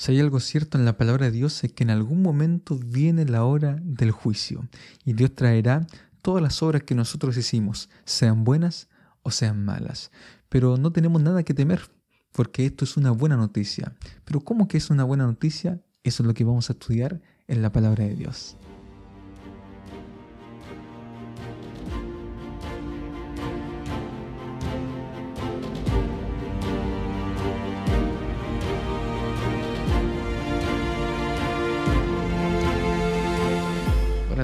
[0.00, 3.26] Si hay algo cierto en la palabra de Dios es que en algún momento viene
[3.26, 4.66] la hora del juicio
[5.04, 5.86] y Dios traerá
[6.22, 8.88] todas las obras que nosotros hicimos, sean buenas
[9.20, 10.10] o sean malas.
[10.48, 11.82] Pero no tenemos nada que temer,
[12.32, 13.94] porque esto es una buena noticia.
[14.24, 15.82] Pero ¿cómo que es una buena noticia?
[16.02, 18.56] Eso es lo que vamos a estudiar en la palabra de Dios.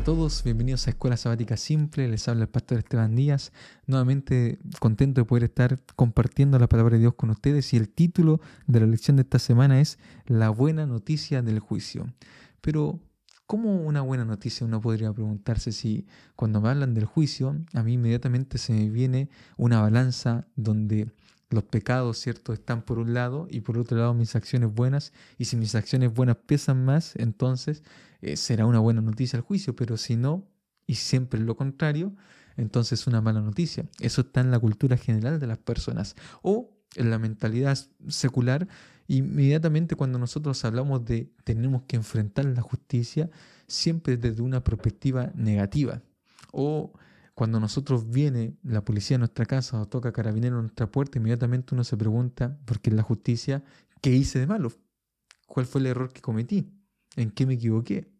[0.06, 3.51] Todos, bienvenidos a Escuela Sabática Simple, les habla el pastor Esteban Díaz,
[3.88, 8.41] nuevamente contento de poder estar compartiendo la palabra de Dios con ustedes y el título
[8.69, 12.06] de la lección de esta semana es La buena noticia del juicio.
[12.60, 13.01] Pero,
[13.48, 14.65] ¿cómo una buena noticia?
[14.65, 19.29] Uno podría preguntarse si cuando me hablan del juicio, a mí inmediatamente se me viene
[19.57, 21.10] una balanza donde
[21.51, 25.13] los pecados, ¿cierto?, están por un lado y por otro lado mis acciones buenas.
[25.39, 27.83] Y si mis acciones buenas pesan más, entonces
[28.21, 30.49] eh, será una buena noticia el juicio, pero si no,
[30.87, 32.15] y siempre lo contrario,
[32.57, 33.87] entonces es una mala noticia.
[34.01, 36.16] Eso está en la cultura general de las personas.
[36.43, 38.66] O en la mentalidad secular,
[39.07, 43.29] inmediatamente cuando nosotros hablamos de tenemos que enfrentar la justicia,
[43.66, 46.03] siempre desde una perspectiva negativa.
[46.53, 46.93] O
[47.37, 51.74] cuando nosotros viene la policía a nuestra casa o toca carabinero a nuestra puerta, inmediatamente
[51.74, 53.62] uno se pregunta, porque en la justicia,
[54.01, 54.73] ¿qué hice de malo?
[55.46, 56.73] ¿Cuál fue el error que cometí?
[57.14, 58.10] ¿En qué me equivoqué?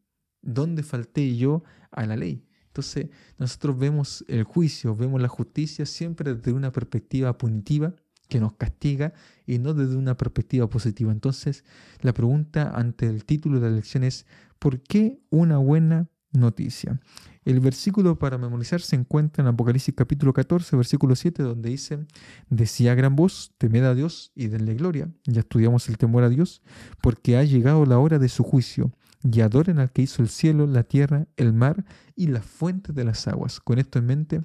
[0.43, 2.45] ¿Dónde falté yo a la ley?
[2.67, 7.95] Entonces, nosotros vemos el juicio, vemos la justicia siempre desde una perspectiva punitiva
[8.29, 9.15] que nos castiga
[9.47, 11.11] y no desde una perspectiva positiva.
[11.11, 11.65] Entonces,
[12.03, 14.27] la pregunta ante el título de la lección es,
[14.59, 17.01] ¿por qué una buena noticia?
[17.45, 22.07] El versículo para memorizar se encuentra en Apocalipsis capítulo 14, versículo 7, donde dice,
[22.51, 25.09] decía gran voz, temed a Dios y denle gloria.
[25.25, 26.63] Ya estudiamos el temor a Dios,
[27.01, 30.67] porque ha llegado la hora de su juicio, y adoren al que hizo el cielo,
[30.67, 33.61] la tierra, el mar y la fuente de las aguas.
[33.61, 34.45] Con esto en mente,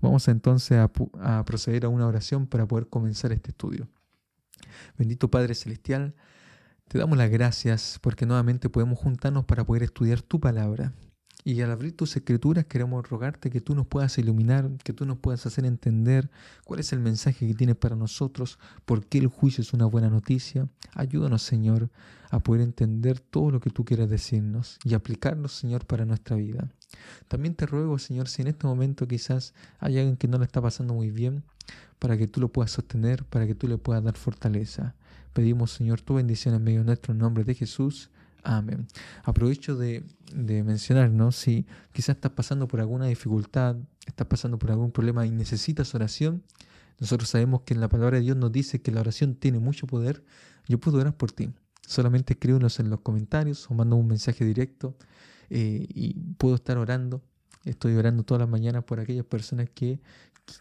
[0.00, 0.90] vamos entonces a,
[1.20, 3.88] a proceder a una oración para poder comenzar este estudio.
[4.98, 6.14] Bendito Padre Celestial,
[6.88, 10.92] te damos las gracias porque nuevamente podemos juntarnos para poder estudiar tu palabra.
[11.44, 15.18] Y al abrir tus escrituras queremos rogarte que tú nos puedas iluminar, que tú nos
[15.18, 16.30] puedas hacer entender
[16.64, 20.10] cuál es el mensaje que tienes para nosotros, por qué el juicio es una buena
[20.10, 20.68] noticia.
[20.94, 21.88] Ayúdanos, Señor,
[22.30, 26.68] a poder entender todo lo que tú quieras decirnos y aplicarnos, Señor, para nuestra vida.
[27.28, 30.60] También te ruego, Señor, si en este momento quizás hay alguien que no le está
[30.60, 31.42] pasando muy bien,
[31.98, 34.94] para que tú lo puedas sostener, para que tú le puedas dar fortaleza.
[35.32, 38.10] Pedimos, Señor, tu bendición en medio de nuestro nombre de Jesús.
[38.42, 38.86] Amén.
[39.24, 41.32] Aprovecho de, de mencionar, ¿no?
[41.32, 46.42] Si quizás estás pasando por alguna dificultad, estás pasando por algún problema y necesitas oración,
[47.00, 49.86] nosotros sabemos que en la palabra de Dios nos dice que la oración tiene mucho
[49.86, 50.22] poder.
[50.68, 51.50] Yo puedo orar por ti.
[51.86, 54.96] Solamente escríbenos en los comentarios o manda un mensaje directo
[55.48, 57.22] eh, y puedo estar orando.
[57.64, 60.00] Estoy orando todas las mañanas por aquellas personas que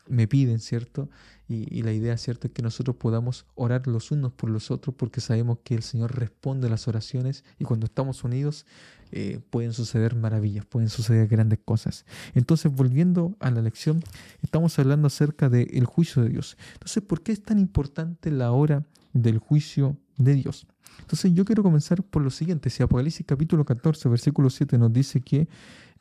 [0.08, 1.10] me piden, ¿cierto?
[1.48, 5.20] Y, la idea, ¿cierto?, es que nosotros podamos orar los unos por los otros porque
[5.20, 8.68] sabemos que el Señor responde a las oraciones y cuando estamos unidos
[9.12, 12.06] eh, pueden suceder maravillas, pueden suceder grandes cosas.
[12.36, 14.04] Entonces, volviendo a la lección,
[14.44, 16.56] estamos hablando acerca del juicio de Dios.
[16.74, 20.68] Entonces, ¿por qué es tan importante la hora del juicio de Dios?
[21.00, 22.69] Entonces, yo quiero comenzar por lo siguiente.
[22.69, 25.47] Si Apocalipsis capítulo 14, versículo 7 nos dice que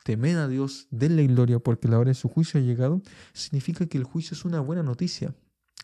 [0.03, 3.01] temed a Dios, denle gloria porque la hora de su juicio ha llegado,
[3.33, 5.33] significa que el juicio es una buena noticia.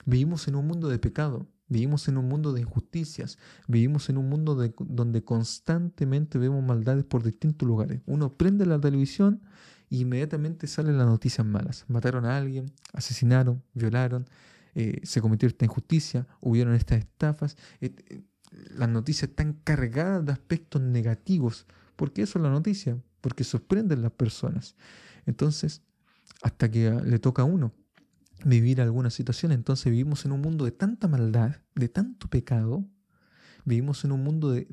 [0.06, 3.38] Vivimos en un mundo de pecado, vivimos en un mundo de injusticias,
[3.68, 8.02] vivimos en un mundo donde constantemente vemos maldades por distintos lugares.
[8.06, 9.42] Uno prende la televisión
[9.90, 11.86] e inmediatamente salen las noticias malas.
[11.88, 14.28] Mataron a alguien, asesinaron, violaron,
[14.76, 17.58] eh, se cometió esta injusticia, hubieron estas estafas.
[17.82, 21.66] Eh, las noticias están cargadas de aspectos negativos.
[21.96, 22.98] ¿Por qué eso es la noticia?
[23.26, 24.76] porque sorprenden las personas.
[25.26, 25.82] Entonces,
[26.44, 27.74] hasta que le toca a uno
[28.44, 32.86] vivir alguna situación, entonces vivimos en un mundo de tanta maldad, de tanto pecado,
[33.64, 34.68] vivimos en un mundo de,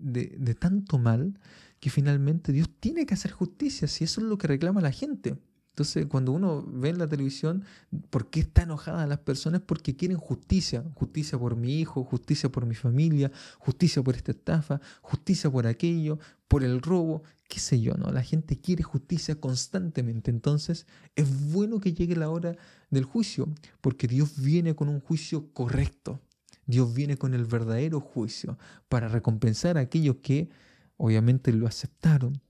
[0.00, 1.38] de tanto mal,
[1.78, 5.38] que finalmente Dios tiene que hacer justicia, si eso es lo que reclama la gente.
[5.72, 7.64] Entonces, cuando uno ve en la televisión,
[8.10, 9.62] ¿por qué está enojada las personas?
[9.62, 10.84] Porque quieren justicia.
[10.94, 16.18] Justicia por mi hijo, justicia por mi familia, justicia por esta estafa, justicia por aquello,
[16.46, 18.12] por el robo, qué sé yo, ¿no?
[18.12, 20.30] La gente quiere justicia constantemente.
[20.30, 20.86] Entonces,
[21.16, 22.54] es bueno que llegue la hora
[22.90, 23.48] del juicio,
[23.80, 26.20] porque Dios viene con un juicio correcto.
[26.66, 28.58] Dios viene con el verdadero juicio
[28.90, 30.50] para recompensar a aquellos que
[30.98, 32.42] obviamente lo aceptaron,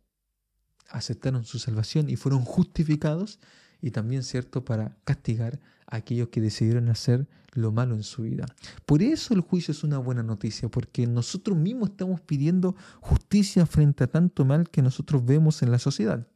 [0.92, 3.40] aceptaron su salvación y fueron justificados
[3.80, 8.46] y también, ¿cierto?, para castigar a aquellos que decidieron hacer lo malo en su vida.
[8.86, 14.04] Por eso el juicio es una buena noticia, porque nosotros mismos estamos pidiendo justicia frente
[14.04, 16.26] a tanto mal que nosotros vemos en la sociedad.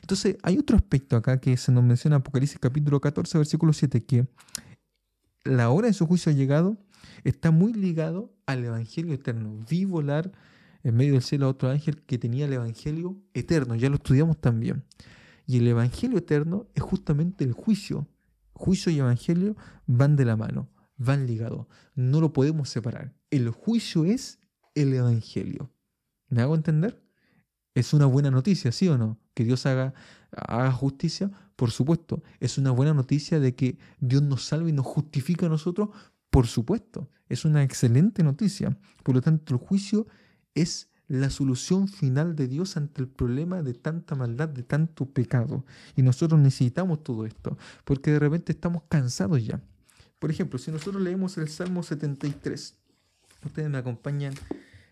[0.00, 4.04] Entonces, hay otro aspecto acá que se nos menciona en Apocalipsis capítulo 14, versículo 7,
[4.04, 4.26] que
[5.44, 6.76] la hora de su juicio ha llegado,
[7.24, 9.64] está muy ligado al Evangelio eterno.
[9.68, 10.32] Vi volar
[10.82, 14.40] en medio del cielo a otro ángel que tenía el Evangelio eterno, ya lo estudiamos
[14.40, 14.84] también.
[15.46, 18.08] Y el Evangelio eterno es justamente el juicio.
[18.52, 19.56] Juicio y Evangelio
[19.86, 21.66] van de la mano, van ligados.
[21.94, 23.14] No lo podemos separar.
[23.30, 24.40] El juicio es
[24.74, 25.70] el Evangelio.
[26.28, 27.02] ¿Me hago entender?
[27.74, 29.18] Es una buena noticia, ¿sí o no?
[29.34, 29.94] Que Dios haga,
[30.30, 32.22] haga justicia, por supuesto.
[32.40, 35.90] Es una buena noticia de que Dios nos salve y nos justifica a nosotros,
[36.30, 37.10] por supuesto.
[37.28, 38.78] Es una excelente noticia.
[39.02, 40.06] Por lo tanto, el juicio
[41.08, 45.64] la solución final de Dios ante el problema de tanta maldad, de tanto pecado.
[45.94, 49.60] Y nosotros necesitamos todo esto, porque de repente estamos cansados ya.
[50.18, 52.74] Por ejemplo, si nosotros leemos el Salmo 73,
[53.44, 54.34] ustedes me acompañan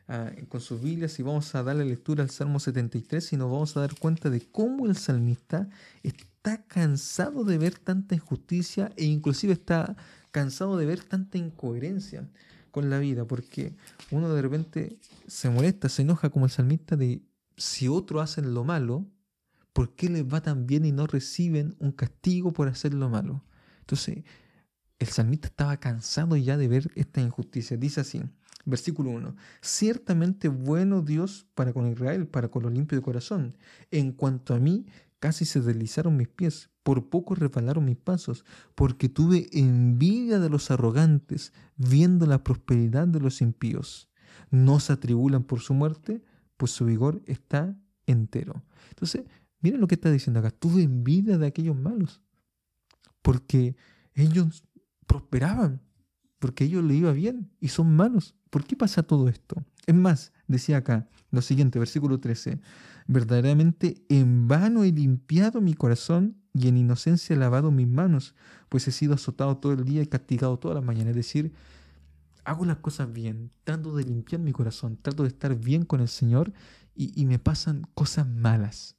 [0.06, 3.76] ah, con sus Biblias y vamos a darle lectura al Salmo 73 y nos vamos
[3.76, 5.68] a dar cuenta de cómo el salmista
[6.02, 9.96] está cansado de ver tanta injusticia e inclusive está
[10.30, 12.28] cansado de ver tanta incoherencia
[12.74, 13.76] con la vida, porque
[14.10, 14.98] uno de repente
[15.28, 17.22] se molesta, se enoja como el salmista de
[17.56, 19.06] si otros hacen lo malo,
[19.72, 23.44] ¿por qué les va tan bien y no reciben un castigo por hacer lo malo?
[23.78, 24.24] Entonces,
[24.98, 27.76] el salmista estaba cansado ya de ver esta injusticia.
[27.76, 28.24] Dice así,
[28.64, 33.56] versículo 1, ciertamente bueno Dios para con Israel, para con los limpios de corazón.
[33.92, 34.84] En cuanto a mí,
[35.20, 38.44] casi se deslizaron mis pies, por poco resbalaron mis pasos,
[38.74, 44.08] porque tuve envidia de los arrogantes, viendo la prosperidad de los impíos.
[44.50, 46.22] No se atribulan por su muerte,
[46.56, 47.76] pues su vigor está
[48.06, 48.62] entero.
[48.90, 49.24] Entonces,
[49.60, 52.20] miren lo que está diciendo acá, tuve envidia de aquellos malos,
[53.22, 53.76] porque
[54.12, 54.62] ellos
[55.06, 55.80] prosperaban,
[56.38, 58.36] porque ellos le iba bien y son malos.
[58.50, 59.64] ¿Por qué pasa todo esto?
[59.86, 62.60] Es más, decía acá lo siguiente, versículo 13,
[63.06, 68.34] verdaderamente en vano he limpiado mi corazón y en inocencia he lavado mis manos,
[68.68, 71.10] pues he sido azotado todo el día y castigado toda la mañana.
[71.10, 71.52] Es decir,
[72.44, 76.08] hago las cosas bien, trato de limpiar mi corazón, trato de estar bien con el
[76.08, 76.52] Señor
[76.94, 78.96] y, me pasan cosas malas.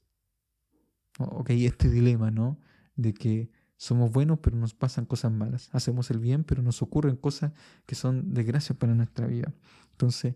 [1.18, 2.60] Ok, este dilema, ¿no?
[2.98, 5.70] De que somos buenos pero nos pasan cosas malas.
[5.72, 7.54] Hacemos el bien pero nos ocurren cosas
[7.86, 9.54] que son de gracia para nuestra vida.
[9.92, 10.36] Entonces,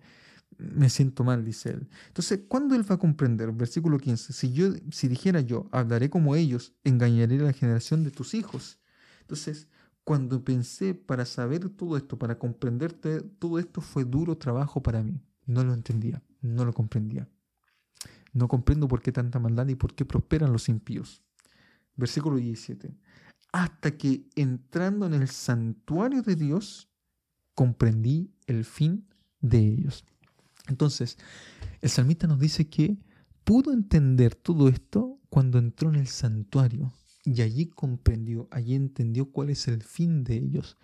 [0.58, 1.90] me siento mal, dice él.
[2.08, 3.52] Entonces, ¿cuándo él va a comprender?
[3.52, 4.34] Versículo 15.
[4.34, 8.80] Si yo, si dijera yo, hablaré como ellos, engañaré a la generación de tus hijos.
[9.22, 9.68] Entonces,
[10.04, 15.22] cuando pensé para saber todo esto, para comprenderte, todo esto fue duro trabajo para mí.
[15.46, 17.30] No lo entendía, no lo comprendía.
[18.34, 21.24] No comprendo por qué tanta maldad y por qué prosperan los impíos.
[21.96, 22.94] Versículo 17.
[23.52, 26.90] Hasta que entrando en el santuario de Dios,
[27.56, 29.08] comprendí el fin
[29.42, 30.06] de ellos.
[30.70, 31.18] Entonces,
[31.82, 32.98] el salmista nos dice que
[33.44, 36.94] pudo entender todo esto cuando entró en el santuario
[37.26, 40.78] y allí comprendió, allí entendió cuál es el fin de ellos.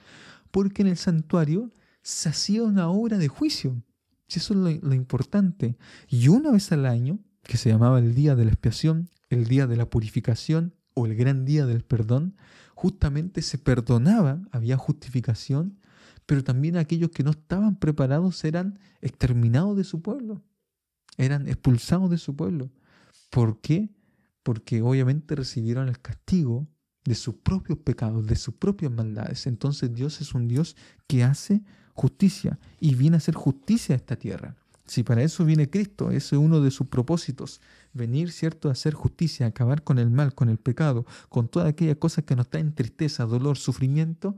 [0.52, 1.72] Porque en el santuario
[2.02, 3.82] se hacía una obra de juicio.
[4.28, 5.78] Y eso es lo, lo importante.
[6.08, 9.68] Y una vez al año, que se llamaba el día de la expiación, el día
[9.68, 12.36] de la purificación o el gran día del perdón,
[12.74, 15.80] justamente se perdonaba, había justificación
[16.26, 20.42] pero también aquellos que no estaban preparados eran exterminados de su pueblo,
[21.18, 22.72] eran expulsados de su pueblo.
[23.30, 23.90] ¿Por qué?
[24.44, 26.68] Porque obviamente recibieron el castigo
[27.04, 29.48] de sus propios pecados, de sus propias maldades.
[29.48, 30.76] Entonces Dios es un Dios
[31.08, 34.56] que hace justicia y viene a hacer justicia a esta tierra.
[34.88, 37.60] Si para eso viene Cristo, ese es uno de sus propósitos,
[37.94, 41.98] venir, ¿cierto?, a hacer justicia, acabar con el mal, con el pecado, con todas aquellas
[41.98, 44.36] cosas que nos traen tristeza, dolor, sufrimiento,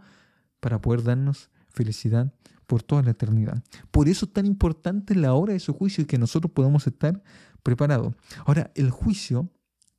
[0.62, 2.34] para poder darnos felicidad
[2.65, 3.63] por toda la eternidad.
[3.91, 7.24] Por eso es tan importante la hora de su juicio y que nosotros podamos estar
[7.63, 8.13] preparados.
[8.46, 9.50] Ahora, el juicio,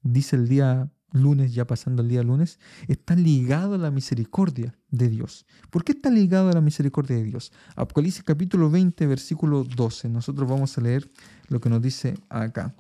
[0.03, 5.09] dice el día lunes, ya pasando el día lunes, está ligado a la misericordia de
[5.09, 5.47] Dios.
[5.71, 7.53] ¿Por qué está ligado a la misericordia de Dios?
[7.77, 10.11] Apocalipsis capítulo 20, versículo 12.
[10.11, 11.11] Nosotros vamos a leer
[11.49, 12.75] lo que nos dice acá,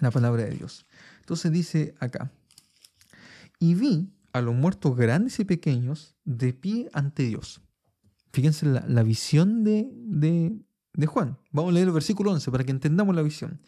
[0.00, 0.86] la palabra de Dios.
[1.20, 2.32] Entonces dice acá,
[3.60, 7.60] y vi a los muertos grandes y pequeños de pie ante Dios
[8.36, 11.38] Fíjense la, visión de, de, Juan.
[11.52, 13.62] Vamos a leer el versículo 11 para que entendamos la visión.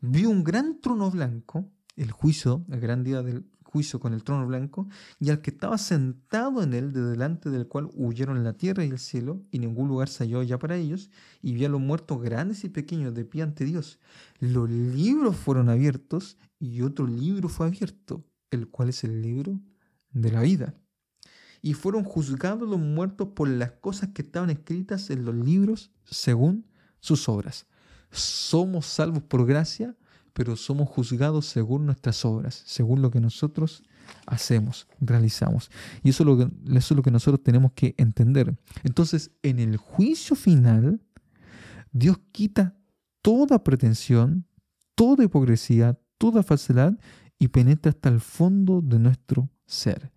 [0.00, 4.46] Vio un gran trono blanco, el juicio, el gran día del juicio con el trono
[4.46, 4.88] blanco,
[5.18, 8.90] y al que estaba sentado en él, de delante del cual huyeron la tierra y
[8.90, 11.10] el cielo, y ningún lugar se halló ya para ellos,
[11.40, 13.98] y vio a los muertos grandes y pequeños de pie ante Dios.
[14.38, 19.60] Los libros fueron abiertos, y otro libro fue abierto, el cual es el libro
[20.12, 20.76] de la vida
[21.62, 26.66] y fueron juzgados los muertos por las cosas que estaban escritas en los libros según
[26.98, 27.66] sus obras.
[28.10, 29.96] Somos salvos por gracia,
[30.32, 33.84] pero somos juzgados según nuestras obras, según lo que nosotros
[34.26, 35.70] hacemos, realizamos.
[36.02, 36.44] Y eso es lo que,
[36.76, 38.58] eso es lo que nosotros tenemos que entender.
[38.82, 41.00] Entonces, en el juicio final,
[41.92, 42.76] Dios quita
[43.22, 44.46] toda pretensión,
[44.96, 46.98] toda hipocresía, toda falsedad
[47.38, 50.12] y penetra hasta el fondo de nuestro ser.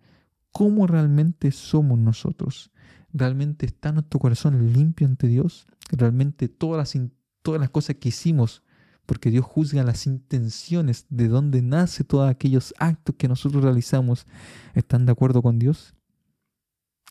[0.56, 2.70] ¿Cómo realmente somos nosotros?
[3.12, 5.66] ¿Realmente está nuestro corazón limpio ante Dios?
[5.90, 7.10] ¿Realmente todas las,
[7.42, 8.62] todas las cosas que hicimos,
[9.04, 14.26] porque Dios juzga las intenciones de donde nace todos aquellos actos que nosotros realizamos,
[14.72, 15.94] están de acuerdo con Dios?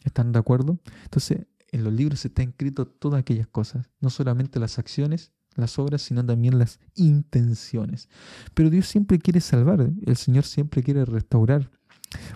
[0.04, 0.80] ¿Están de acuerdo?
[1.04, 6.02] Entonces, en los libros está escrito todas aquellas cosas, no solamente las acciones, las obras,
[6.02, 8.10] sino también las intenciones.
[8.56, 11.70] Pero Dios siempre quiere salvar, el Señor siempre quiere restaurar.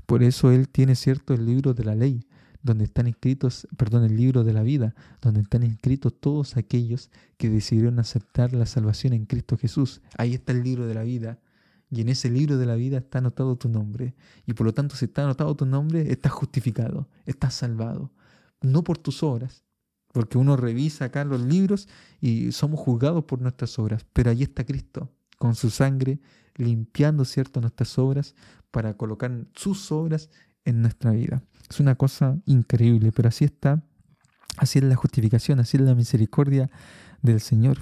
[0.06, 2.26] Por eso Él tiene cierto el libro de la ley,
[2.62, 7.50] donde están escritos, perdón, el libro de la vida, donde están escritos todos aquellos que
[7.50, 10.02] decidieron aceptar la salvación en Cristo Jesús.
[10.18, 11.40] Ahí está el libro de la vida.
[11.92, 14.14] Y en ese libro de la vida está anotado tu nombre.
[14.46, 18.12] Y por lo tanto, si está anotado tu nombre, estás justificado, estás salvado.
[18.62, 19.64] No por tus obras,
[20.12, 21.88] porque uno revisa acá los libros
[22.20, 24.06] y somos juzgados por nuestras obras.
[24.14, 26.20] Pero ahí está Cristo, con su sangre,
[26.56, 28.36] limpiando, ¿cierto?, nuestras obras
[28.70, 30.30] para colocar sus obras
[30.66, 31.42] en nuestra vida.
[31.68, 33.84] Es una cosa increíble, pero así está,
[34.58, 36.70] así es la justificación, así es la misericordia
[37.24, 37.80] del Señor.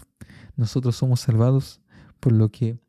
[0.55, 1.81] Nosotros somos salvados
[2.19, 2.79] por lo que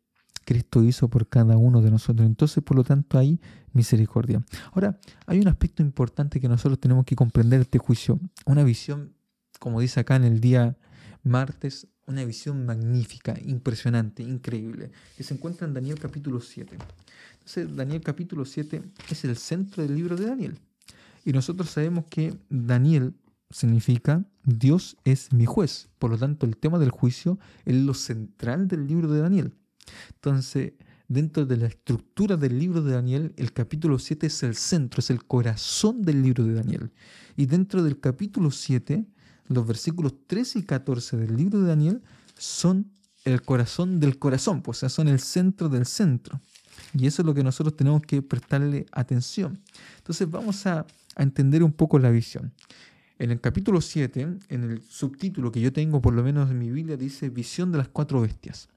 [0.44, 2.26] Cristo hizo por cada uno de nosotros.
[2.26, 3.40] Entonces, por lo tanto, hay
[3.72, 4.42] misericordia.
[4.72, 8.18] Ahora, hay un aspecto importante que nosotros tenemos que comprender de este juicio.
[8.46, 9.14] Una visión,
[9.58, 10.78] como dice acá en el día
[11.22, 16.76] martes, una visión magnífica, impresionante, increíble, que se encuentra en Daniel capítulo 7.
[17.34, 20.58] Entonces, Daniel capítulo 7 es el centro del libro de Daniel.
[21.24, 23.14] Y nosotros sabemos que Daniel
[23.50, 25.88] significa Dios es mi juez.
[25.98, 29.54] Por lo tanto, el tema del juicio es lo central del libro de Daniel.
[30.14, 30.72] Entonces,
[31.08, 35.10] dentro de la estructura del libro de Daniel, el capítulo 7 es el centro, es
[35.10, 36.90] el corazón del libro de Daniel.
[37.36, 39.06] Y dentro del capítulo 7
[39.48, 42.02] los versículos 13 y 14 del libro de Daniel
[42.36, 42.90] son
[43.24, 46.40] el corazón del corazón, pues, o sea, son el centro del centro.
[46.94, 49.60] Y eso es lo que nosotros tenemos que prestarle atención.
[49.98, 50.86] Entonces vamos a,
[51.16, 52.52] a entender un poco la visión.
[53.18, 56.70] En el capítulo 7, en el subtítulo que yo tengo, por lo menos en mi
[56.70, 58.68] Biblia, dice visión de las cuatro bestias.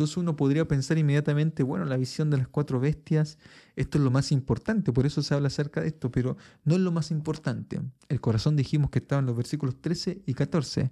[0.00, 3.36] Entonces uno podría pensar inmediatamente, bueno, la visión de las cuatro bestias,
[3.76, 6.80] esto es lo más importante, por eso se habla acerca de esto, pero no es
[6.80, 7.82] lo más importante.
[8.08, 10.90] El corazón dijimos que estaba en los versículos 13 y 14.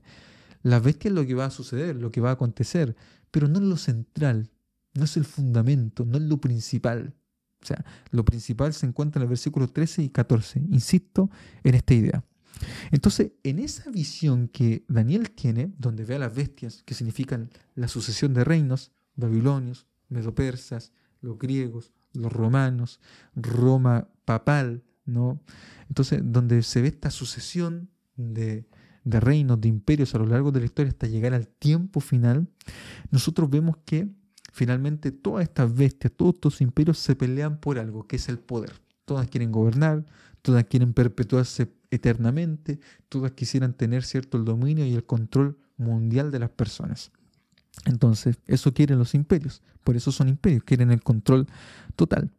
[0.62, 2.96] La bestia es lo que va a suceder, lo que va a acontecer,
[3.30, 4.50] pero no es lo central,
[4.92, 7.14] no es el fundamento, no es lo principal.
[7.62, 10.66] O sea, lo principal se encuentra en los versículos 13 y 14.
[10.68, 11.30] Insisto
[11.64, 12.22] en esta idea.
[12.90, 17.88] Entonces, en esa visión que Daniel tiene, donde ve a las bestias, que significan la
[17.88, 23.00] sucesión de reinos, babilonios, medopersas, los griegos, los romanos,
[23.34, 25.40] Roma papal, ¿no?
[25.88, 28.66] Entonces, donde se ve esta sucesión de,
[29.04, 32.48] de reinos, de imperios a lo largo de la historia hasta llegar al tiempo final,
[33.10, 34.08] nosotros vemos que
[34.52, 38.72] finalmente todas estas bestias, todos estos imperios se pelean por algo, que es el poder.
[39.04, 40.04] Todas quieren gobernar,
[40.42, 46.38] todas quieren perpetuarse eternamente, todas quisieran tener cierto el dominio y el control mundial de
[46.38, 47.10] las personas.
[47.84, 51.46] Entonces, eso quieren los imperios, por eso son imperios, quieren el control
[51.96, 52.30] total.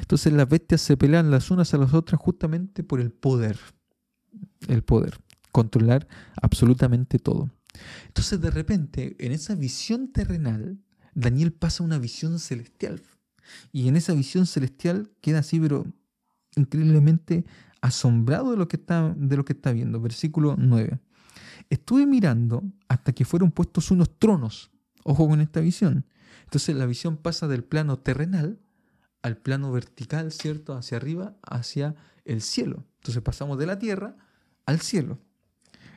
[0.00, 3.58] Entonces las bestias se pelean las unas a las otras justamente por el poder,
[4.68, 5.18] el poder,
[5.52, 6.08] controlar
[6.40, 7.50] absolutamente todo.
[8.06, 10.78] Entonces de repente, en esa visión terrenal,
[11.14, 13.02] Daniel pasa a una visión celestial.
[13.72, 15.86] Y en esa visión celestial queda así, pero
[16.56, 17.44] increíblemente
[17.80, 20.00] asombrado de lo que está, de lo que está viendo.
[20.00, 20.98] Versículo 9.
[21.70, 24.70] Estuve mirando hasta que fueron puestos unos tronos
[25.08, 26.04] Ojo con esta visión.
[26.44, 28.60] Entonces la visión pasa del plano terrenal
[29.22, 30.74] al plano vertical, ¿cierto?
[30.74, 31.94] Hacia arriba, hacia
[32.26, 32.84] el cielo.
[32.98, 34.16] Entonces pasamos de la tierra
[34.66, 35.18] al cielo.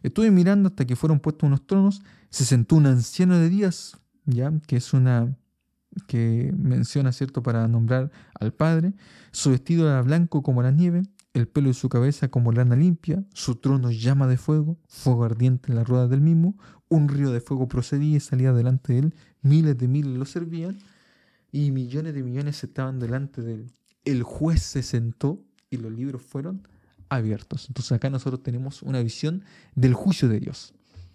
[0.01, 4.53] Estuve mirando hasta que fueron puestos unos tronos, se sentó un anciano de días, ¿ya?
[4.65, 5.35] Que es una
[6.07, 8.93] que menciona, ¿cierto?, para nombrar al Padre.
[9.31, 13.23] Su vestido era blanco como la nieve, el pelo de su cabeza como lana limpia,
[13.33, 16.57] su trono llama de fuego, fuego ardiente en la rueda del mismo,
[16.89, 20.77] un río de fuego procedía y salía delante de él, miles de miles lo servían
[21.51, 23.71] y millones de millones estaban delante de él.
[24.03, 26.67] El juez se sentó y los libros fueron
[27.09, 27.67] abiertos.
[27.67, 29.43] Entonces acá nosotros tenemos una visión
[29.75, 30.73] del juicio de Dios.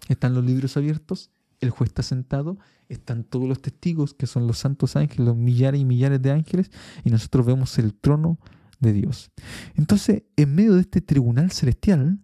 [0.08, 2.58] Están los libros abiertos, el juez está sentado,
[2.88, 6.70] están todos los testigos que son los santos ángeles, los millares y millares de ángeles,
[7.04, 8.38] y nosotros vemos el trono
[8.80, 9.30] de Dios.
[9.74, 12.18] Entonces, en medio de este tribunal celestial,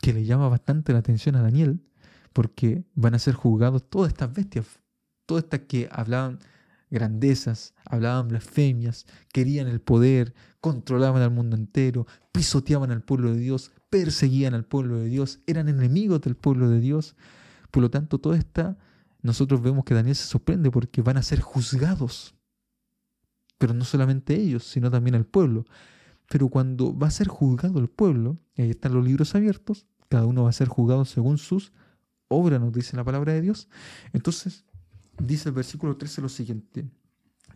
[0.00, 1.80] que le llama bastante la atención a Daniel,
[2.32, 4.66] porque van a ser juzgados todas estas bestias,
[5.26, 6.40] todas estas que hablaban
[6.90, 13.72] grandezas, hablaban blasfemias, querían el poder, controlaban al mundo entero, pisoteaban al pueblo de Dios,
[13.88, 17.16] perseguían al pueblo de Dios, eran enemigos del pueblo de Dios.
[17.72, 18.78] Por lo tanto, toda esta,
[19.22, 22.36] nosotros vemos que Daniel se sorprende porque van a ser juzgados.
[23.58, 25.64] Pero no solamente ellos, sino también el pueblo.
[26.28, 30.26] Pero cuando va a ser juzgado el pueblo, y ahí están los libros abiertos, cada
[30.26, 31.72] uno va a ser juzgado según sus
[32.28, 33.68] obras, nos dice la palabra de Dios.
[34.12, 34.66] Entonces,
[35.18, 36.86] dice el versículo 13 lo siguiente,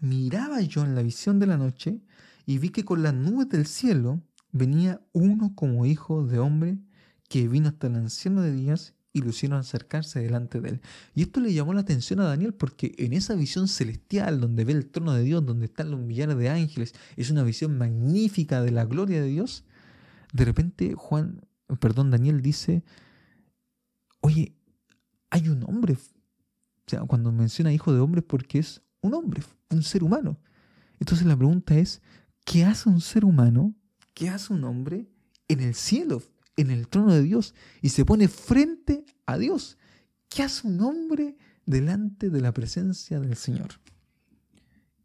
[0.00, 2.00] miraba yo en la visión de la noche
[2.46, 6.78] y vi que con las nubes del cielo venía uno como hijo de hombre
[7.28, 10.80] que vino hasta el anciano de días y lo hicieron acercarse delante de él.
[11.14, 14.72] Y esto le llamó la atención a Daniel porque en esa visión celestial donde ve
[14.72, 18.72] el trono de Dios, donde están los millares de ángeles, es una visión magnífica de
[18.72, 19.64] la gloria de Dios,
[20.34, 21.40] de repente Juan,
[21.80, 22.84] perdón, Daniel dice,
[24.20, 24.54] oye,
[25.30, 25.96] hay un hombre
[26.86, 30.38] o sea, cuando menciona hijo de hombre porque es un hombre, un ser humano.
[31.00, 32.02] Entonces la pregunta es,
[32.44, 33.74] ¿qué hace un ser humano?
[34.12, 35.08] ¿Qué hace un hombre
[35.48, 36.22] en el cielo,
[36.56, 37.54] en el trono de Dios?
[37.80, 39.78] Y se pone frente a Dios.
[40.28, 43.68] ¿Qué hace un hombre delante de la presencia del Señor?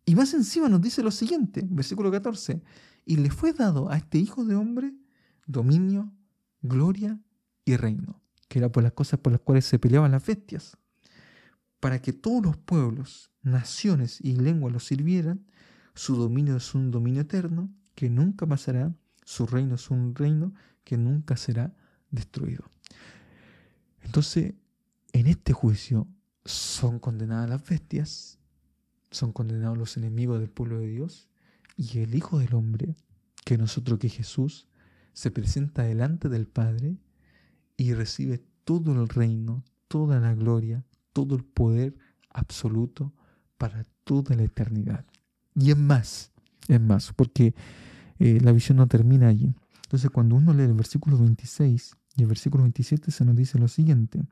[0.05, 2.62] Y más encima nos dice lo siguiente, versículo 14,
[3.05, 4.93] y le fue dado a este hijo de hombre
[5.46, 6.12] dominio,
[6.62, 7.20] gloria
[7.65, 10.77] y reino, que era por las cosas por las cuales se peleaban las bestias
[11.81, 15.46] para que todos los pueblos, naciones y lenguas lo sirvieran,
[15.96, 20.53] su dominio es un dominio eterno que nunca pasará, su reino es un reino
[20.84, 21.76] que nunca será
[22.10, 22.66] destruido.
[24.02, 24.54] Entonces,
[25.14, 26.08] en este juicio
[26.46, 28.40] son condenadas las bestias,
[29.12, 31.30] son condenados los enemigos del pueblo de Dios,
[31.78, 32.96] y el Hijo del Hombre,
[33.46, 34.68] que nosotros que Jesús,
[35.14, 36.98] se presenta delante del Padre
[37.78, 41.96] y recibe todo el reino, toda la gloria, todo el poder
[42.30, 43.14] absoluto
[43.58, 45.06] para toda la eternidad.
[45.56, 46.32] Y es más,
[46.68, 47.53] es más, porque
[48.20, 49.53] eh, la visión no termina allí.
[49.92, 53.68] Entonces cuando uno lee el versículo 26 y el versículo 27 se nos dice lo
[53.68, 54.24] siguiente,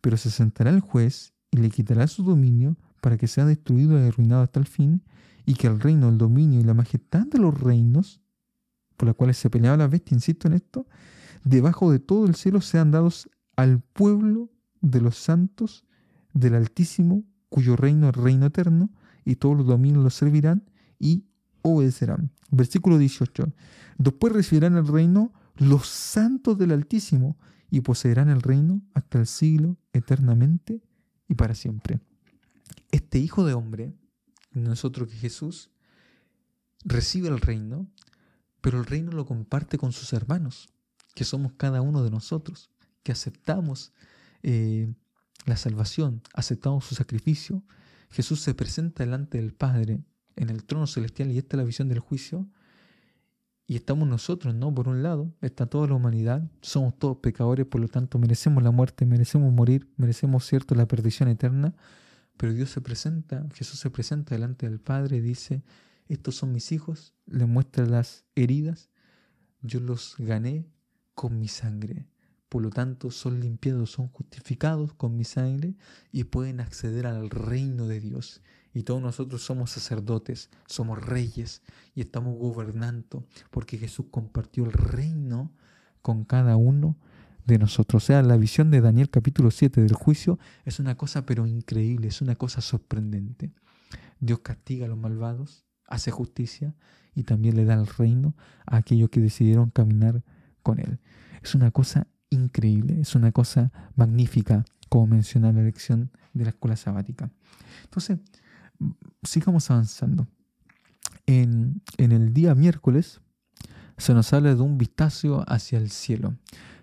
[0.00, 4.08] pero se sentará el juez y le quitará su dominio para que sea destruido y
[4.08, 5.04] arruinado hasta el fin,
[5.46, 8.20] y que el reino, el dominio y la majestad de los reinos,
[8.96, 10.88] por los cuales se peleaba la bestia, insisto en esto,
[11.44, 14.50] debajo de todo el cielo sean dados al pueblo
[14.80, 15.84] de los santos
[16.34, 18.90] del Altísimo, cuyo reino es reino eterno,
[19.24, 20.64] y todos los dominios lo servirán
[20.98, 21.26] y
[21.62, 22.30] obedecerán.
[22.50, 23.52] Versículo 18.
[23.98, 27.36] Después recibirán el reino los santos del Altísimo
[27.70, 30.82] y poseerán el reino hasta el siglo, eternamente
[31.28, 32.00] y para siempre.
[32.90, 33.94] Este Hijo de Hombre,
[34.52, 35.70] nosotros que Jesús,
[36.84, 37.86] recibe el reino,
[38.60, 40.68] pero el reino lo comparte con sus hermanos,
[41.14, 42.70] que somos cada uno de nosotros,
[43.02, 43.92] que aceptamos
[44.42, 44.92] eh,
[45.46, 47.62] la salvación, aceptamos su sacrificio,
[48.10, 50.02] Jesús se presenta delante del Padre
[50.36, 52.46] en el trono celestial y esta es la visión del juicio.
[53.66, 54.74] Y estamos nosotros, ¿no?
[54.74, 58.72] Por un lado, está toda la humanidad, somos todos pecadores, por lo tanto merecemos la
[58.72, 61.74] muerte, merecemos morir, merecemos, cierto, la perdición eterna.
[62.36, 65.62] Pero Dios se presenta, Jesús se presenta delante del Padre y dice,
[66.08, 68.90] estos son mis hijos, les muestra las heridas,
[69.62, 70.66] yo los gané
[71.14, 72.08] con mi sangre.
[72.48, 75.76] Por lo tanto, son limpiados, son justificados con mi sangre
[76.10, 78.42] y pueden acceder al reino de Dios.
[78.72, 81.62] Y todos nosotros somos sacerdotes, somos reyes
[81.94, 85.52] y estamos gobernando porque Jesús compartió el reino
[86.02, 86.96] con cada uno
[87.46, 88.04] de nosotros.
[88.04, 92.08] O sea, la visión de Daniel capítulo 7 del juicio es una cosa pero increíble,
[92.08, 93.52] es una cosa sorprendente.
[94.20, 96.74] Dios castiga a los malvados, hace justicia
[97.14, 100.22] y también le da el reino a aquellos que decidieron caminar
[100.62, 101.00] con Él.
[101.42, 106.76] Es una cosa increíble, es una cosa magnífica, como menciona la lección de la escuela
[106.76, 107.30] sabática.
[107.84, 108.18] Entonces,
[109.22, 110.26] sigamos avanzando.
[111.26, 113.20] En, el día miércoles
[113.96, 116.34] se nos habla de un vistazo hacia el cielo.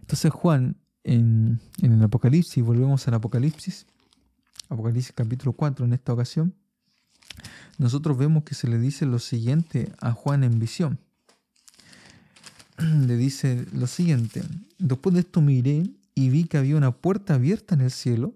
[0.01, 3.87] Entonces Juan, en, en el Apocalipsis, volvemos al Apocalipsis,
[4.69, 6.53] Apocalipsis capítulo 4 en esta ocasión,
[7.77, 10.99] nosotros vemos que se le dice lo siguiente a Juan en visión.
[12.77, 14.43] le dice lo siguiente,
[14.77, 15.83] después de esto miré
[16.15, 18.35] y vi que había una puerta abierta en el cielo,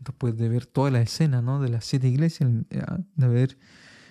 [0.00, 1.60] después de ver toda la escena ¿no?
[1.60, 2.82] de las siete iglesias, eh,
[3.14, 3.58] de haber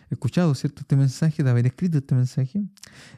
[0.09, 0.81] escuchado ¿cierto?
[0.81, 2.63] este mensaje, de haber escrito este mensaje,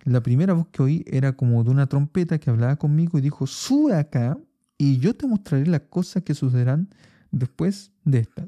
[0.03, 3.45] la primera voz que oí era como de una trompeta que hablaba conmigo y dijo,
[3.47, 4.37] sube acá
[4.77, 6.89] y yo te mostraré las cosas que sucederán
[7.29, 8.47] después de esta.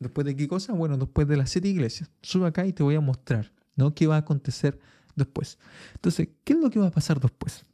[0.00, 0.72] ¿Después de qué cosa?
[0.72, 2.10] Bueno, después de las siete iglesias.
[2.20, 3.94] Sube acá y te voy a mostrar, ¿no?
[3.94, 4.78] ¿Qué va a acontecer
[5.16, 5.58] después.
[5.94, 7.64] Entonces, ¿qué es lo que va a pasar después?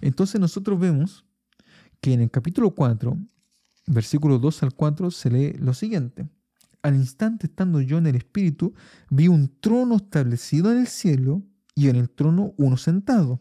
[0.00, 1.24] Entonces nosotros vemos
[2.00, 3.16] que en el capítulo 4,
[3.86, 6.28] versículo 2 al 4, se lee lo siguiente.
[6.82, 8.74] Al instante estando yo en el Espíritu,
[9.10, 11.42] vi un trono establecido en el cielo
[11.74, 13.40] y en el trono uno sentado.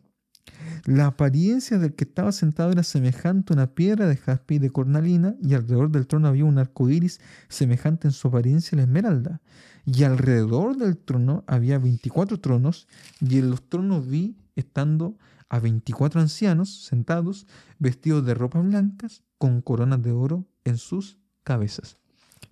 [0.85, 4.71] La apariencia del que estaba sentado era semejante a una piedra de jaspe y de
[4.71, 8.83] cornalina, y alrededor del trono había un arco iris semejante en su apariencia a la
[8.83, 9.41] esmeralda.
[9.85, 12.87] Y alrededor del trono había veinticuatro tronos,
[13.19, 15.17] y en los tronos vi estando
[15.49, 17.47] a veinticuatro ancianos sentados,
[17.79, 21.97] vestidos de ropas blancas, con coronas de oro en sus cabezas.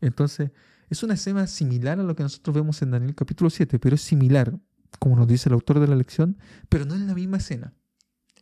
[0.02, 0.50] Entonces,
[0.90, 4.02] es una escena similar a lo que nosotros vemos en Daniel capítulo 7, pero es
[4.02, 4.58] similar,
[4.98, 6.38] como nos dice el autor de la lección,
[6.70, 7.74] pero no es la misma escena.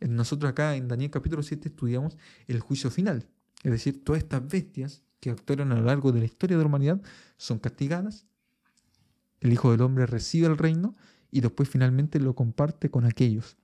[0.00, 3.28] Nosotros acá en Daniel capítulo 7 estudiamos el juicio final,
[3.62, 6.68] es decir, todas estas bestias que actuaron a lo largo de la historia de la
[6.68, 7.02] humanidad
[7.36, 8.26] son castigadas,
[9.40, 10.94] el Hijo del Hombre recibe el reino
[11.30, 13.56] y después finalmente lo comparte con aquellos.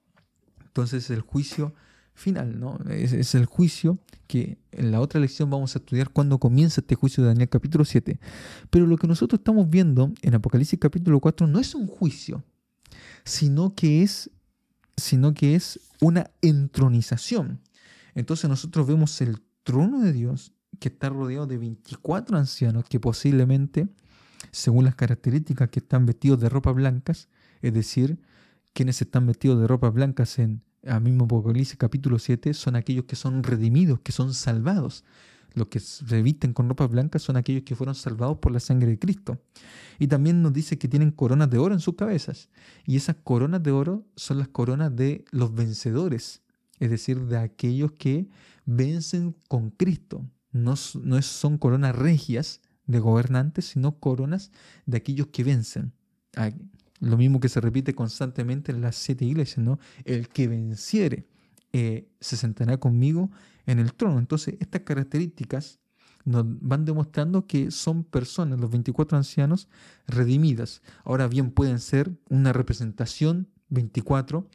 [0.65, 1.75] Entonces el juicio
[2.15, 2.79] final, ¿no?
[2.89, 7.23] Es, el juicio que en la otra lección vamos a estudiar cuando comienza este juicio
[7.23, 8.19] de Daniel capítulo 7.
[8.71, 12.45] Pero lo que nosotros estamos viendo en Apocalipsis capítulo 4 no es un juicio,
[13.25, 14.31] sino que es,
[14.97, 17.61] sino que es una entronización.
[18.15, 23.89] Entonces nosotros vemos el trono de Dios que está rodeado de 24 ancianos que posiblemente,
[24.51, 27.29] según las características que están vestidos de ropas blancas,
[27.63, 28.19] es decir,
[28.73, 33.17] quienes están vestidos de ropas blancas en el mismo Apocalipsis capítulo 7 son aquellos que
[33.17, 35.05] son redimidos, que son salvados.
[35.55, 38.89] Los que se visten con ropas blancas son aquellos que fueron salvados por la sangre
[38.89, 39.39] de Cristo.
[39.99, 42.49] Y también nos dice que tienen coronas de oro en sus cabezas.
[42.87, 46.43] Y esas coronas de oro son las coronas de los vencedores,
[46.81, 48.29] es decir, de aquellos que
[48.65, 50.27] vencen con Cristo.
[50.53, 54.51] No, no son coronas regias de gobernantes, sino coronas
[54.87, 55.93] de aquellos que vencen.
[57.03, 59.81] Lo mismo que se repite constantemente en las siete iglesias, ¿no?
[60.05, 61.27] El que venciere
[61.73, 63.29] eh, se sentará conmigo
[63.67, 64.21] en el trono.
[64.21, 65.81] Entonces, estas características
[66.25, 69.69] nos van demostrando que son personas, los 24 ancianos,
[70.07, 70.81] redimidas.
[71.05, 74.49] Ahora bien, pueden ser una representación, 24,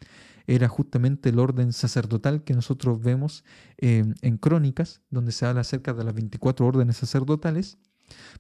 [0.46, 3.44] era justamente el orden sacerdotal que nosotros vemos
[3.78, 7.78] eh, en Crónicas, donde se habla acerca de las 24 órdenes sacerdotales,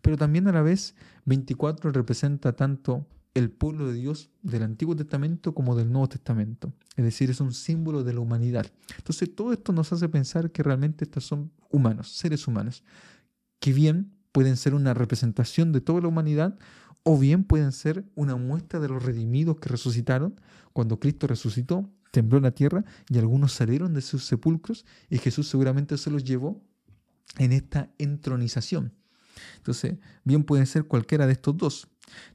[0.02, 3.06] pero también a la vez 24 representa tanto
[3.38, 6.73] el pueblo de Dios del Antiguo Testamento como del Nuevo Testamento.
[6.95, 8.65] Es decir, es un símbolo de la humanidad.
[8.97, 12.84] Entonces todo esto nos hace pensar que realmente estos son humanos, seres humanos,
[13.60, 16.58] que bien pueden ser una representación de toda la humanidad
[17.04, 20.41] o bien pueden ser una muestra de los redimidos que resucitaron.
[20.73, 25.97] Cuando Cristo resucitó, tembló la tierra y algunos salieron de sus sepulcros y Jesús seguramente
[26.00, 26.60] se los llevó
[27.38, 28.93] en esta entronización.
[29.58, 31.88] Entonces, bien pueden ser cualquiera de estos dos.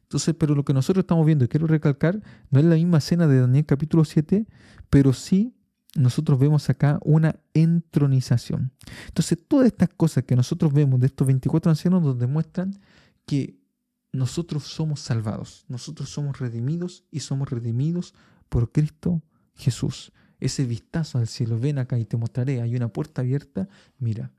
[0.03, 3.27] Entonces, pero lo que nosotros estamos viendo, y quiero recalcar, no es la misma escena
[3.27, 4.47] de Daniel capítulo 7,
[4.91, 5.55] pero sí
[5.95, 8.73] nosotros vemos acá una entronización.
[9.09, 12.79] Entonces, todas estas cosas que nosotros vemos de estos 24 ancianos nos demuestran
[13.27, 13.59] que
[14.13, 18.15] nosotros somos salvados, nosotros somos redimidos y somos redimidos
[18.49, 19.23] por Cristo
[19.55, 20.13] Jesús.
[20.39, 24.33] Ese vistazo al cielo, ven acá y te mostraré, hay una puerta abierta, mira,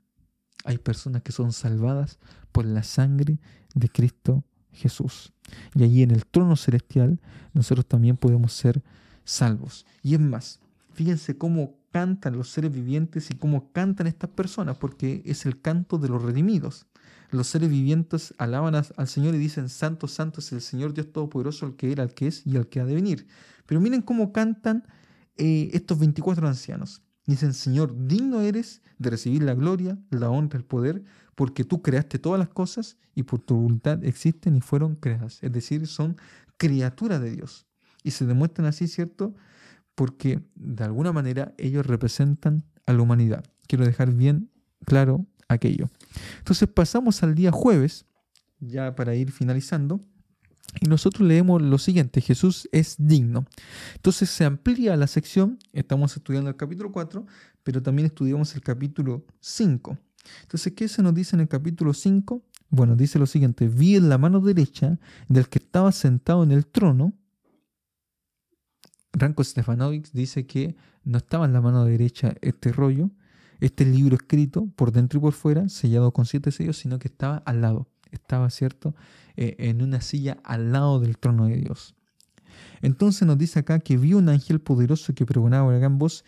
[0.64, 2.18] hay personas que son salvadas
[2.52, 3.38] por la sangre
[3.74, 5.32] de Cristo Jesús.
[5.74, 7.20] Y allí en el trono celestial
[7.52, 8.82] nosotros también podemos ser
[9.24, 9.86] salvos.
[10.02, 10.60] Y es más,
[10.92, 15.98] fíjense cómo cantan los seres vivientes y cómo cantan estas personas, porque es el canto
[15.98, 16.86] de los redimidos.
[17.30, 21.66] Los seres vivientes alaban al Señor y dicen, Santo, Santo es el Señor Dios Todopoderoso,
[21.66, 23.26] el que era, el que es y el que ha de venir.
[23.66, 24.84] Pero miren cómo cantan
[25.36, 27.03] eh, estos 24 ancianos.
[27.26, 32.18] Dicen, Señor, digno eres de recibir la gloria, la honra, el poder, porque tú creaste
[32.18, 35.38] todas las cosas y por tu voluntad existen y fueron creadas.
[35.42, 36.16] Es decir, son
[36.56, 37.66] criaturas de Dios.
[38.02, 39.34] Y se demuestran así, ¿cierto?
[39.94, 43.44] Porque de alguna manera ellos representan a la humanidad.
[43.66, 44.50] Quiero dejar bien
[44.84, 45.88] claro aquello.
[46.38, 48.06] Entonces pasamos al día jueves,
[48.60, 50.04] ya para ir finalizando.
[50.80, 53.46] Y nosotros leemos lo siguiente, Jesús es digno.
[53.94, 57.26] Entonces se amplía la sección, estamos estudiando el capítulo 4,
[57.62, 59.98] pero también estudiamos el capítulo 5.
[60.42, 62.42] Entonces, ¿qué se nos dice en el capítulo 5?
[62.70, 64.98] Bueno, dice lo siguiente, vi en la mano derecha
[65.28, 67.12] del que estaba sentado en el trono.
[69.12, 73.10] Ranko Stefanovic dice que no estaba en la mano derecha este rollo,
[73.60, 77.36] este libro escrito por dentro y por fuera, sellado con siete sellos, sino que estaba
[77.38, 78.94] al lado, estaba, ¿cierto?,
[79.36, 81.94] eh, en una silla al lado del trono de Dios.
[82.82, 86.24] Entonces nos dice acá que vio un ángel poderoso que pregonaba a gran voz,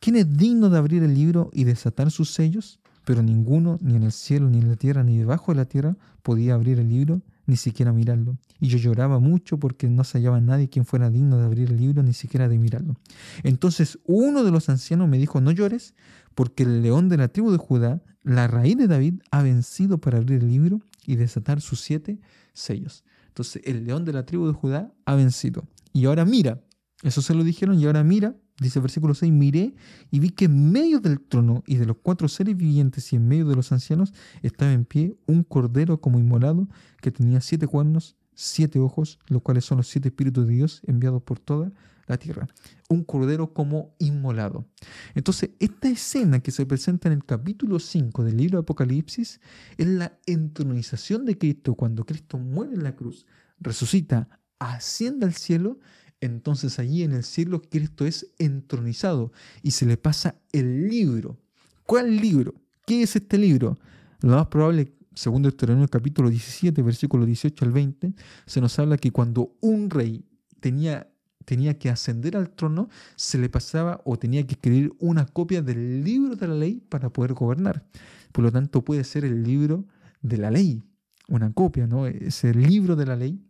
[0.00, 2.80] ¿quién es digno de abrir el libro y desatar sus sellos?
[3.04, 5.96] pero ninguno, ni en el cielo, ni en la tierra, ni debajo de la tierra,
[6.22, 8.36] podía abrir el libro, ni siquiera mirarlo.
[8.60, 11.78] Y yo lloraba mucho porque no se hallaba nadie quien fuera digno de abrir el
[11.78, 12.96] libro, ni siquiera de mirarlo.
[13.42, 15.94] Entonces uno de los ancianos me dijo, no llores,
[16.34, 20.18] porque el león de la tribu de Judá, la raíz de David, ha vencido para
[20.18, 22.20] abrir el libro y desatar sus siete
[22.52, 23.04] sellos.
[23.28, 25.66] Entonces el león de la tribu de Judá ha vencido.
[25.92, 26.62] Y ahora mira,
[27.02, 29.74] eso se lo dijeron, y ahora mira, dice el versículo 6, miré
[30.10, 33.26] y vi que en medio del trono y de los cuatro seres vivientes y en
[33.26, 34.12] medio de los ancianos
[34.42, 36.68] estaba en pie un cordero como inmolado
[37.00, 41.22] que tenía siete cuernos, siete ojos, los cuales son los siete espíritus de Dios enviados
[41.22, 41.72] por toda la
[42.18, 42.48] tierra.
[42.88, 44.66] Un cordero como inmolado.
[45.14, 49.40] Entonces, esta escena que se presenta en el capítulo 5 del libro de Apocalipsis
[49.76, 53.26] es la entronización de Cristo cuando Cristo muere en la cruz,
[53.60, 55.78] resucita, asciende al cielo
[56.22, 61.36] entonces allí en el cielo Cristo es entronizado y se le pasa el libro.
[61.84, 62.54] ¿Cuál libro?
[62.86, 63.76] ¿Qué es este libro?
[64.20, 68.14] Lo más probable, segundo Deuteronomio capítulo 17, versículo 18 al 20,
[68.46, 70.24] se nos habla que cuando un rey
[70.60, 71.11] tenía,
[71.44, 76.04] tenía que ascender al trono, se le pasaba o tenía que escribir una copia del
[76.04, 77.84] libro de la ley para poder gobernar.
[78.32, 79.84] Por lo tanto, puede ser el libro
[80.22, 80.82] de la ley,
[81.28, 82.06] una copia, ¿no?
[82.06, 83.40] Es el libro de la ley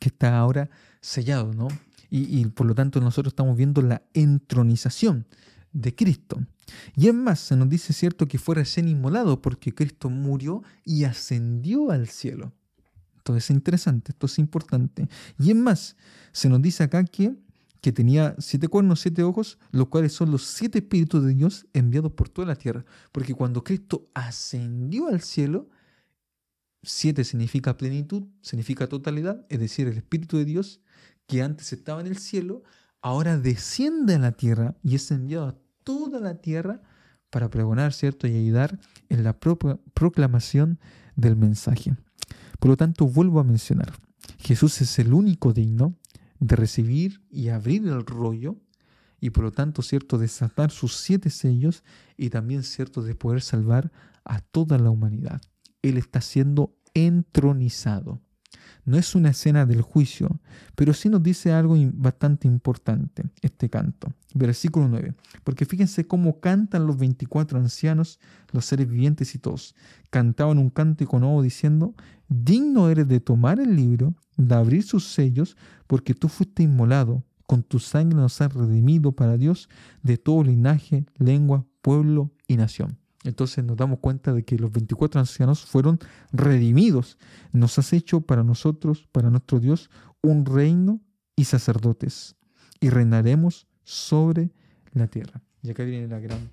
[0.00, 1.68] que está ahora sellado, ¿no?
[2.08, 5.26] Y, por lo tanto nosotros estamos viendo la entronización
[5.72, 6.40] de Cristo.
[6.94, 11.04] Y es más, se nos dice cierto que fue recién inmolado porque Cristo murió y
[11.04, 12.52] ascendió al cielo.
[13.26, 15.08] Entonces es interesante, esto es importante.
[15.36, 15.96] Y es más,
[16.30, 17.34] se nos dice acá que,
[17.80, 22.12] que tenía siete cuernos, siete ojos, los cuales son los siete espíritus de Dios enviados
[22.12, 22.84] por toda la tierra.
[23.10, 25.68] Porque cuando Cristo ascendió al cielo,
[26.84, 30.80] siete significa plenitud, significa totalidad, es decir, el Espíritu de Dios
[31.26, 32.62] que antes estaba en el cielo,
[33.02, 36.80] ahora desciende a la tierra y es enviado a toda la tierra
[37.30, 38.28] para pregonar, ¿cierto?
[38.28, 40.78] Y ayudar en la proclamación
[41.16, 41.96] del mensaje.
[42.58, 43.92] Por lo tanto, vuelvo a mencionar,
[44.38, 45.94] Jesús es el único digno
[46.40, 48.56] de recibir y abrir el rollo
[49.20, 51.84] y por lo tanto, ¿cierto?, desatar sus siete sellos
[52.16, 53.90] y también, ¿cierto?, de poder salvar
[54.24, 55.40] a toda la humanidad.
[55.82, 58.20] Él está siendo entronizado.
[58.84, 60.40] No es una escena del juicio,
[60.76, 64.12] pero sí nos dice algo bastante importante este canto.
[64.32, 65.14] Versículo 9.
[65.42, 68.20] Porque fíjense cómo cantan los 24 ancianos,
[68.52, 69.74] los seres vivientes y todos.
[70.10, 71.94] Cantaban un cántico nuevo diciendo,
[72.28, 77.62] digno eres de tomar el libro, de abrir sus sellos, porque tú fuiste inmolado, con
[77.62, 79.68] tu sangre nos has redimido para Dios
[80.02, 82.98] de todo linaje, lengua, pueblo y nación.
[83.24, 85.98] Entonces nos damos cuenta de que los 24 ancianos fueron
[86.32, 87.18] redimidos.
[87.52, 89.90] Nos has hecho para nosotros, para nuestro Dios,
[90.22, 91.00] un reino
[91.34, 92.36] y sacerdotes.
[92.80, 94.52] Y reinaremos sobre
[94.92, 95.42] la tierra.
[95.62, 96.50] Y acá viene la gran,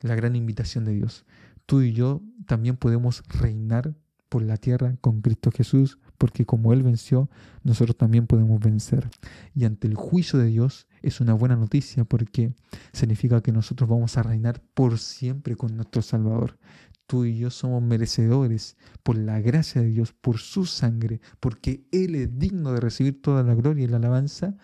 [0.00, 1.24] la gran invitación de Dios.
[1.66, 3.94] Tú y yo también podemos reinar
[4.30, 7.28] por la tierra con Cristo Jesús, porque como Él venció,
[7.64, 9.10] nosotros también podemos vencer.
[9.54, 12.54] Y ante el juicio de Dios es una buena noticia porque
[12.92, 16.58] significa que nosotros vamos a reinar por siempre con nuestro Salvador.
[17.06, 22.14] Tú y yo somos merecedores por la gracia de Dios, por su sangre, porque Él
[22.14, 24.56] es digno de recibir toda la gloria y la alabanza,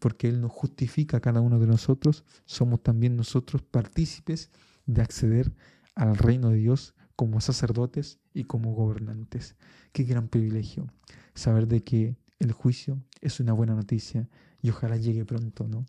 [0.00, 2.24] porque Él nos justifica a cada uno de nosotros.
[2.46, 4.50] Somos también nosotros partícipes
[4.86, 5.54] de acceder
[5.94, 9.56] al reino de Dios como sacerdotes y como gobernantes.
[9.92, 10.86] Qué gran privilegio
[11.34, 14.28] saber de que el juicio es una buena noticia
[14.60, 15.86] y ojalá llegue pronto, ¿no?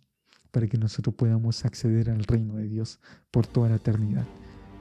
[0.51, 2.99] Para que nosotros podamos acceder al reino de Dios
[3.31, 4.25] por toda la eternidad.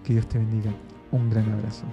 [0.04, 0.74] Que Dios te bendiga.
[1.10, 1.84] Un gran abrazo.